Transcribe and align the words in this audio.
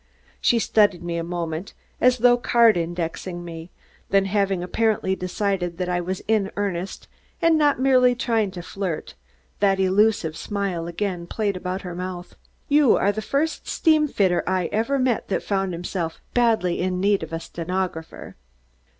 She 0.39 0.57
studied 0.57 1.03
me 1.03 1.17
a 1.17 1.23
moment, 1.23 1.75
as 2.01 2.17
though 2.17 2.35
card 2.35 2.75
indexing 2.75 3.45
me, 3.45 3.69
then 4.09 4.25
having 4.25 4.63
apparently 4.63 5.15
decided 5.15 5.77
that 5.77 5.89
I 5.89 6.01
was 6.01 6.23
in 6.27 6.49
earnest 6.55 7.07
and 7.39 7.55
not 7.55 7.79
merely 7.79 8.15
trying 8.15 8.49
to 8.57 8.63
flirt, 8.63 9.13
that 9.59 9.79
elusive 9.79 10.35
smile 10.35 10.87
again 10.87 11.27
played 11.27 11.55
about 11.55 11.83
her 11.83 11.93
mouth. 11.93 12.35
"You 12.67 12.95
are 12.97 13.11
the 13.11 13.21
first 13.21 13.67
steamfitter 13.67 14.41
I 14.47 14.69
ever 14.71 14.97
met 14.97 15.27
that 15.27 15.43
found 15.43 15.71
himself 15.71 16.19
badly 16.33 16.81
in 16.81 16.99
need 16.99 17.21
of 17.21 17.31
a 17.31 17.39
stenographer." 17.39 18.35